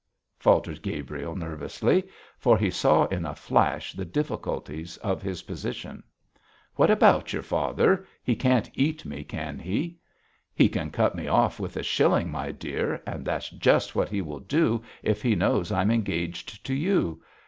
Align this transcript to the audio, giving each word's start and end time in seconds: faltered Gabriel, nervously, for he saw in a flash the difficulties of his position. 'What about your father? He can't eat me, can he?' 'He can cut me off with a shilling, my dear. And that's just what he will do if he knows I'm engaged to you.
faltered 0.39 0.81
Gabriel, 0.81 1.35
nervously, 1.35 2.03
for 2.39 2.57
he 2.57 2.71
saw 2.71 3.05
in 3.09 3.23
a 3.23 3.35
flash 3.35 3.93
the 3.93 4.03
difficulties 4.03 4.97
of 4.97 5.21
his 5.21 5.43
position. 5.43 6.01
'What 6.73 6.89
about 6.89 7.33
your 7.33 7.43
father? 7.43 8.07
He 8.23 8.35
can't 8.35 8.67
eat 8.73 9.05
me, 9.05 9.23
can 9.23 9.59
he?' 9.59 9.99
'He 10.55 10.69
can 10.69 10.89
cut 10.89 11.13
me 11.13 11.27
off 11.27 11.59
with 11.59 11.77
a 11.77 11.83
shilling, 11.83 12.31
my 12.31 12.51
dear. 12.51 12.99
And 13.05 13.23
that's 13.23 13.49
just 13.51 13.95
what 13.95 14.09
he 14.09 14.23
will 14.23 14.39
do 14.39 14.81
if 15.03 15.21
he 15.21 15.35
knows 15.35 15.71
I'm 15.71 15.91
engaged 15.91 16.65
to 16.65 16.73
you. 16.73 17.21